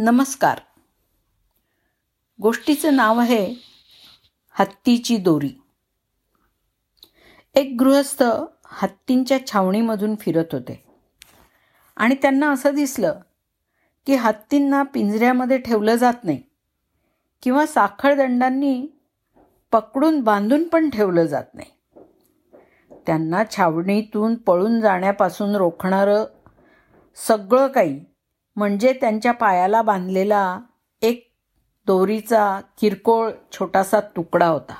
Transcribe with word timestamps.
नमस्कार. 0.00 0.60
गोष्टीचं 2.42 2.96
नाव 2.96 3.18
आहे 3.18 3.54
हत्तीची 4.52 5.16
दोरी. 5.16 5.62
एक 7.54 7.76
गृहस्थ 7.78 8.22
हत्तींच्या 8.66 9.46
छावणीमधून 9.46 10.14
फिरत 10.14 10.44
होते. 10.52 10.84
आणि 11.96 12.14
त्यांना 12.14 12.52
असं 12.52 12.74
दिसलं 12.74 13.20
की 14.06 14.14
हत्तींना 14.14 14.82
पिंजऱ्यामध्ये 14.82 15.58
ठेवलं 15.58 15.94
जात 15.94 16.24
नाही 16.24 16.42
किंवा 17.42 17.66
साखळदंडांनी 17.66 18.86
पकडून 19.72 20.20
बांधून 20.20 20.68
पण 20.68 20.90
ठेवलं 20.90 21.26
जात 21.26 21.54
नाही. 21.54 21.70
त्यांना 23.06 23.42
छावणीतून 23.56 24.34
पळून 24.34 24.80
जाण्यापासून 24.80 25.56
रोखणारं 25.56 26.24
सगळं 27.14 27.66
काही 27.66 28.04
म्हणजे 28.58 28.92
त्यांच्या 28.92 29.32
पायाला 29.32 29.82
बांधलेला 29.82 30.60
एक 31.02 31.32
दोरीचा 31.86 32.60
किरकोळ 32.80 33.30
छोटासा 33.52 34.00
तुकडा 34.16 34.46
होता. 34.46 34.74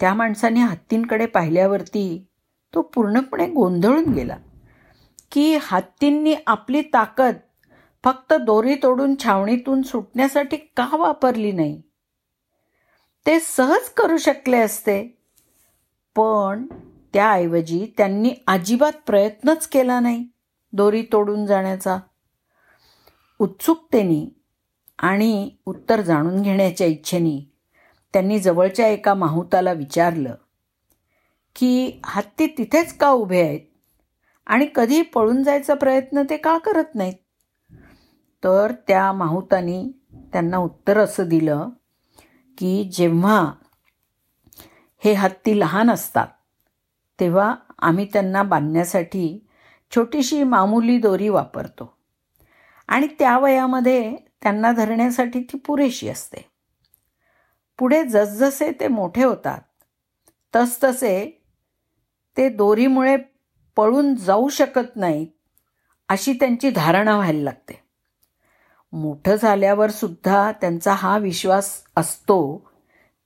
त्या 0.00 0.12
माणसाने 0.14 0.60
हत्तींकडे 0.60 1.26
पाहिल्यावरती 1.26 2.26
तो 2.74 2.82
पूर्णपणे 2.82 3.46
गोंधळून 3.46 4.04
गेला 4.04 4.36
की 5.32 5.58
हत्तींनी 5.62 6.34
आपली 6.46 6.82
ताकद 6.82 7.36
फक्त 8.04 8.32
दोरी 8.32 8.74
तोडून 8.82 9.14
छावणीतून 9.24 9.82
सुटण्यासाठी 9.82 10.56
का 10.56 10.88
वापरली 10.92 11.52
नाही? 11.52 11.80
ते 13.26 13.38
सहज 13.40 13.88
करू 13.88 14.16
शकले 14.16 14.58
असते 14.58 15.02
पण 16.16 16.66
त्याऐवजी 17.14 17.86
त्यांनी 17.96 18.34
अजिबात 18.46 18.92
प्रयत्नच 19.06 19.66
केला 19.66 20.00
नाही 20.00 20.26
दोरी 20.72 21.02
तोडून 21.12 21.46
जाण्याचा. 21.46 21.98
उत्सुकतेने 23.44 24.36
आणि 24.98 25.50
उत्तर 25.66 26.00
जाणून 26.00 26.42
घेण्याच्या 26.42 26.86
इच्छेने 26.86 27.52
त्यांनी 28.12 28.38
जवळच्या 28.38 28.88
एका 28.88 29.14
माहुताला 29.14 29.72
विचारलं 29.72 30.34
की 31.56 32.00
हत्ती 32.04 32.46
तिथेच 32.46 32.96
का 32.96 33.10
उभे 33.10 33.40
आहेत? 33.42 33.60
आणि 34.46 34.66
कधी 34.74 35.02
पळून 35.02 35.42
जायचा 35.42 35.74
प्रयत्न 35.74 36.22
ते 36.30 36.36
का 36.36 36.58
करत 36.58 36.94
नाहीत? 36.94 37.14
तर 38.44 38.72
त्या 38.88 39.12
माहुतानी 39.12 39.92
त्यांना 40.32 40.56
उत्तर 40.56 40.98
असं 40.98 41.28
दिलं 41.28 41.68
की 42.58 42.84
जेव्हा 42.84 43.52
हे 45.04 45.12
हत्ती 45.12 45.60
लहान 45.60 45.90
असतात 45.90 46.26
तेव्हा 47.20 47.54
आम्ही 47.78 48.04
त्यांना 48.12 48.42
बांधण्यासाठी 48.42 49.46
छोटीशी 49.94 50.42
मामूली 50.42 50.98
दोरी 50.98 51.28
वापरतो. 51.28 51.96
आणि 52.88 53.06
त्या 53.06 53.38
वयामध्ये 53.38 54.16
त्यांना 54.42 54.72
धरण्यासाठी 54.72 55.40
ती 55.40 55.58
पुरेशी 55.58 56.08
असते. 56.08 56.50
पुढे 57.78 58.04
जसजसे 58.04 58.72
ते 58.80 58.88
मोठे 58.88 59.24
होतात 59.24 59.60
तसतसे 60.56 61.42
ते 62.36 62.48
दोरीमुळे 62.48 63.16
पळून 63.76 64.14
जाऊ 64.14 64.48
शकत 64.48 64.96
नाहीत 64.96 65.26
अशी 66.08 66.32
त्यांची 66.32 66.70
धारणा 66.70 67.16
व्हायला 67.16 67.42
लागते. 67.42 67.84
मोठं 68.92 69.34
झाल्यावर 69.34 69.90
सुद्धा 69.90 70.52
त्यांचा 70.52 70.92
हा 70.92 71.18
विश्वास 71.18 71.84
असतो 71.96 72.56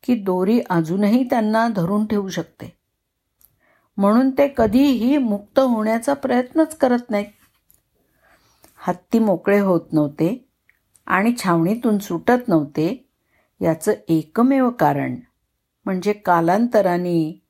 की 0.04 0.14
दोरी 0.14 0.60
अजूनही 0.70 1.24
त्यांना 1.24 1.68
धरून 1.68 2.06
ठेवू 2.06 2.28
शकते. 2.28 2.78
म्हणून 3.96 4.30
ते 4.30 4.54
कधीही 4.56 5.18
मुक्त 5.18 5.58
होण्याचा 5.58 6.14
प्रयत्नच 6.14 6.76
करत 6.76 7.10
नाहीत. 7.10 7.26
हत्ती 8.80 9.18
मोकळे 9.18 9.58
होत 9.60 9.92
नव्हते 9.92 10.48
आणि 11.06 11.32
छावणीतून 11.38 11.98
सुटत 11.98 12.48
नव्हते 12.48 13.08
याचं 13.60 13.92
एकमेव 14.08 14.70
कारण 14.70 15.16
म्हणजे 15.84 16.12
कालांतराने 16.12 17.42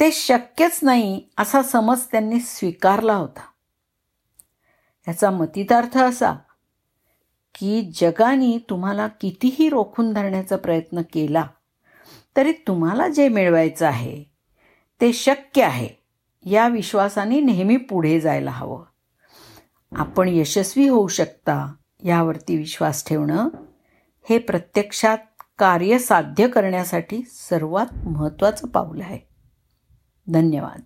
ते 0.00 0.10
शक्यच 0.12 0.80
नाही 0.82 1.28
असा 1.38 1.62
समज 1.62 2.00
त्यांनी 2.12 2.40
स्वीकारला 2.40 3.14
होता. 3.14 3.40
याचा 5.08 5.30
मतितार्थ 5.30 5.98
असा 5.98 6.34
की 7.54 7.92
जगाने 7.94 8.58
तुम्हाला 8.70 9.08
कितीही 9.08 9.68
रोखून 9.68 10.12
धरण्याचा 10.12 10.56
प्रयत्न 10.56 11.02
केला 11.12 11.46
तरी 12.36 12.52
तुम्हाला 12.52 13.08
जे 13.08 13.28
मिळवायचं 13.28 13.86
आहे 13.86 14.24
ते 15.00 15.12
शक्य 15.12 15.62
आहे 15.62 15.88
या 16.44 16.68
विश्वासाने 16.68 17.40
नेहमी 17.40 17.76
पुढे 17.76 18.20
जायला 18.20 18.50
हवं. 18.50 18.84
आपण 19.96 20.28
यशस्वी 20.28 20.88
होऊ 20.88 21.08
शकता 21.08 21.74
यावरती 22.04 22.56
विश्वास 22.56 23.04
ठेवणं 23.06 23.48
हे 24.30 24.38
प्रत्यक्षात 24.38 25.18
कार्य 25.58 25.98
साध्य 25.98 26.48
करण्यासाठी 26.48 27.22
सर्वात 27.26 28.08
महत्त्वाचं 28.08 28.66
पाऊल 28.66 29.00
आहे. 29.00 29.18
धन्यवाद. 30.32 30.80